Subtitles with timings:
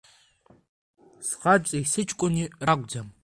[1.27, 3.07] Схаҵеи сыҷкәыни ракәӡам…